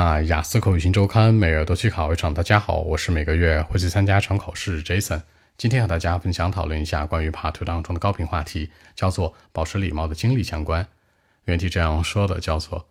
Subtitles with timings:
[0.00, 2.32] 那雅思口语新周刊每月都去考一场。
[2.32, 5.22] 大家好，我是每个月会去参加一场考试 Jason。
[5.56, 10.86] 今天和大家分享讨论一下关于 Part Two 当中的高频话题，叫做保持礼貌的经历相关。
[11.46, 12.86] 原题这样说的，叫做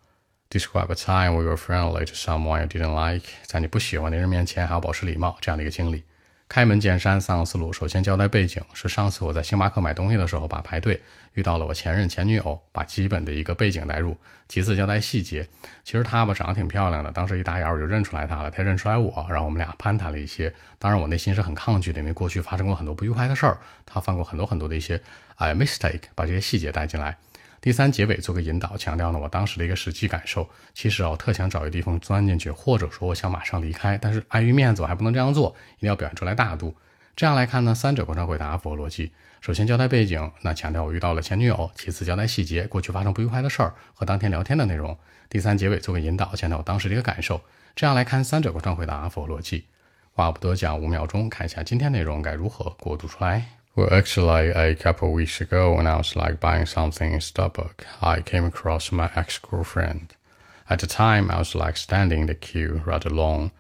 [0.50, 6.04] Describe a time where you were friendly to someone you didn't like，在你不喜欢的人面前还要保持礼貌这样的一个经历。
[6.50, 7.74] 开门见山，三个思路。
[7.74, 11.02] 首先交代背景是上次我在星巴克买东西的时候，把排队
[11.34, 14.16] 遇到了我前任前女友，把基本的一个背景带入。
[14.48, 15.46] 其次交代细节，
[15.84, 20.54] 其实她吧长得挺漂亮的，当时一打眼我就认出来她了，她认出来我，然后我们俩攀谈了一些。
[20.80, 25.02] 当然我内心是很抗拒的，因为过去发生过很多不愉快的事儿，她犯过很多很多的一些
[25.36, 27.18] 哎 mistake，把这些细节带进来。
[27.60, 30.48] 第三结尾做个引导，强调呢我当时的一个实际感受。
[30.74, 36.76] 其实啊，我特想找一个地方钻进去，或者说我想马上离开，但是碍于面子，我还不能这样做，一定要表现出来大度。
[37.16, 39.12] 这样来看呢，三者贯穿回答符合逻辑。
[39.42, 44.96] 首先交代背景，那强调我遇到了前女友；其次交代细节，过去发生不愉快的事儿和当天聊天的内容；
[45.28, 47.42] 第三结尾做个引导，强调我当时的一个感受。
[47.76, 49.66] 这样来看，三者贯穿回答符合逻辑。
[50.14, 53.57] 话不多讲，五秒钟，看一下今天内容该如何过渡出来。
[53.78, 58.44] Well, actually, a couple weeks ago, when I was like buying something in Starbucks, I came
[58.44, 60.16] across my ex-girlfriend.
[60.68, 63.52] At the time, I was like standing in the queue rather long.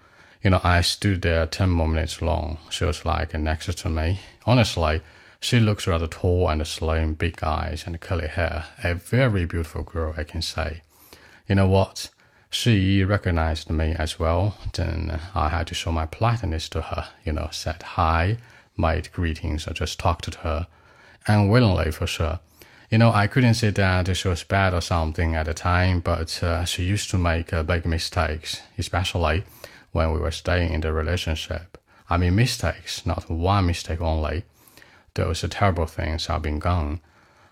[0.41, 2.57] You know, I stood there 10 more minutes long.
[2.71, 4.21] She was like next to me.
[4.47, 5.01] Honestly,
[5.39, 8.65] she looks rather tall and slim, big eyes and curly hair.
[8.83, 10.81] A very beautiful girl, I can say.
[11.47, 12.09] You know what?
[12.49, 14.57] She recognized me as well.
[14.73, 17.09] Then I had to show my politeness to her.
[17.23, 18.39] You know, said hi
[18.77, 19.67] made greetings.
[19.67, 20.67] I just talked to her,
[21.27, 22.39] unwillingly for sure.
[22.89, 26.41] You know, I couldn't say that she was bad or something at the time, but
[26.41, 29.43] uh, she used to make uh, big mistakes, especially
[29.91, 31.77] when we were staying in the relationship.
[32.09, 34.45] I mean, mistakes, not one mistake only.
[35.15, 37.01] Those terrible things have been gone.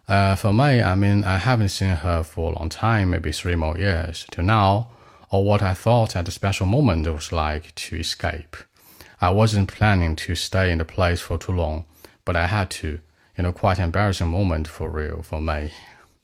[0.07, 3.55] Uh, for me, I mean, I haven't seen her for a long time, maybe three
[3.55, 4.89] more years till now,
[5.31, 8.55] or what I thought at the special moment was like to escape.
[9.21, 11.85] I wasn't planning to stay in the place for too long,
[12.23, 12.99] but I had to.
[13.37, 15.71] You know, quite an embarrassing moment for real for me.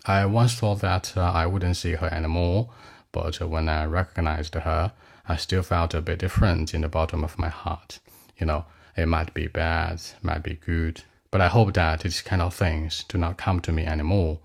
[0.06, 2.70] I once thought that uh, I wouldn't see her anymore,
[3.12, 4.94] but when I recognized her,
[5.28, 8.00] I still felt a bit different in the bottom of my heart.
[8.38, 8.66] You know,
[8.96, 13.04] it might be bad, might be good, but I hope that these kind of things
[13.10, 14.40] do not come to me anymore.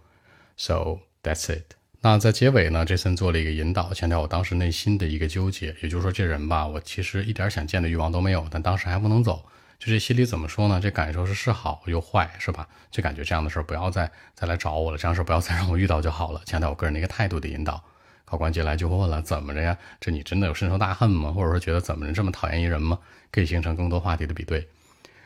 [0.57, 1.76] So that's it.
[2.07, 9.45] 那在结尾呢，杰森做了一个引导，强调我当时内心的一个纠结，也就是说，这人吧，我其实一点想见的欲望都没有，但当时还不能走。
[9.81, 10.79] 就这心里怎么说呢？
[10.81, 12.69] 这感受是是好又坏，是吧？
[12.93, 16.41] 就感觉这样的事不要再再来找我了，这样事不要再让我遇到就好了。
[16.47, 17.83] 强调我个人的一个态度的引导。
[18.25, 19.77] 考官进来就会问了，怎么着呀？
[19.99, 21.33] 这你真的有深仇大恨吗？
[21.33, 23.01] 或者说觉得怎么着这么讨厌一人吗？
[23.33, 24.69] 可以形成更多话题的比对。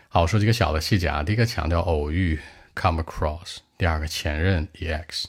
[0.08, 1.22] 好，说几个小的细节啊。
[1.22, 2.40] 第一个强调偶遇
[2.74, 5.26] ，come across；第二个前任，ex。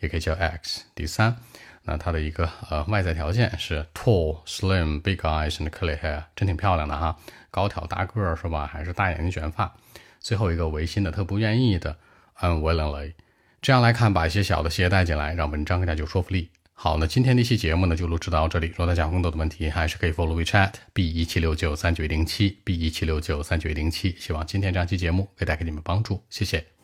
[0.00, 0.84] 也可以叫 X。
[0.94, 1.36] 第三，
[1.82, 7.16] 那它的一个呃外在条件是 tall, slim, big eyes and curly hair，真挺漂亮的哈，
[7.50, 8.66] 高挑大个儿是吧？
[8.66, 9.74] 还是大眼睛卷发。
[10.20, 11.96] 最后一个违心的特不愿意的
[12.40, 13.14] unwillingly。
[13.60, 16.50] 这样来看，把一些小的细节带进来，让文章更加有说服力。
[16.74, 18.68] 好，那今天这期节目呢就录制到这里。
[18.68, 24.14] 如果大家有更多的问题，还是可以 follow WeChat B 一七六九三九一零七 B 一七六九三九一零七。
[24.16, 26.77] 希望今天这期节目可以带给你们帮助，谢谢。